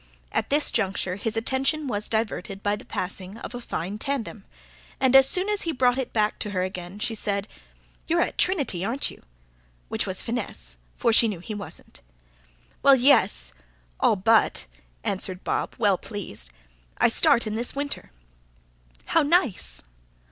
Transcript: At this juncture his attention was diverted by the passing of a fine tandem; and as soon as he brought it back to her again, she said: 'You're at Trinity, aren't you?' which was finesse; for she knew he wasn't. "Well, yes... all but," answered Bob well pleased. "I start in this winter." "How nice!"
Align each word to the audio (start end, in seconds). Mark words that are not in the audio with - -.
At 0.31 0.49
this 0.49 0.71
juncture 0.71 1.15
his 1.15 1.37
attention 1.37 1.85
was 1.87 2.09
diverted 2.09 2.63
by 2.63 2.75
the 2.75 2.83
passing 2.83 3.37
of 3.37 3.53
a 3.53 3.59
fine 3.61 3.99
tandem; 3.99 4.45
and 4.99 5.15
as 5.15 5.29
soon 5.29 5.47
as 5.47 5.61
he 5.61 5.71
brought 5.71 5.99
it 5.99 6.11
back 6.11 6.39
to 6.39 6.49
her 6.49 6.63
again, 6.63 6.97
she 6.97 7.13
said: 7.13 7.47
'You're 8.07 8.21
at 8.21 8.39
Trinity, 8.39 8.83
aren't 8.83 9.11
you?' 9.11 9.21
which 9.89 10.07
was 10.07 10.19
finesse; 10.23 10.75
for 10.97 11.13
she 11.13 11.27
knew 11.27 11.37
he 11.39 11.53
wasn't. 11.53 12.01
"Well, 12.81 12.95
yes... 12.95 13.53
all 13.99 14.15
but," 14.15 14.65
answered 15.03 15.43
Bob 15.43 15.75
well 15.77 15.99
pleased. 15.99 16.49
"I 16.97 17.07
start 17.07 17.45
in 17.45 17.53
this 17.53 17.75
winter." 17.75 18.09
"How 19.05 19.21
nice!" 19.21 19.83